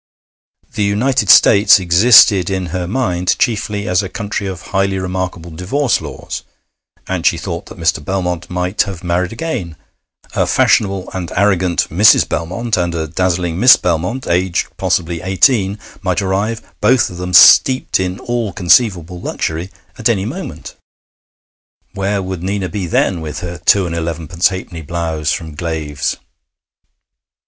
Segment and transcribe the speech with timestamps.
[0.73, 6.01] The United States existed in her mind chiefly as a country of highly remarkable divorce
[6.01, 6.41] laws,
[7.07, 8.03] and she thought that Mr.
[8.03, 9.75] Belmont might have married again.
[10.33, 12.27] A fashionable and arrogant Mrs.
[12.27, 17.99] Belmont, and a dazzling Miss Belmont, aged possibly eighteen, might arrive, both of them steeped
[17.99, 20.75] in all conceivable luxury, at any moment.
[21.93, 26.17] Where would Nina be then, with her two and eleven pence halfpenny blouse from Glave's?...